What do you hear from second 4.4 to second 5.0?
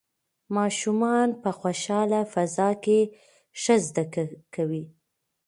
کوي.